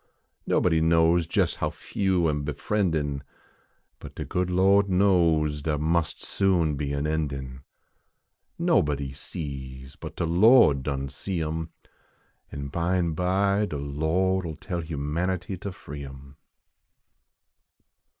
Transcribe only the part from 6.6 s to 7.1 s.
be an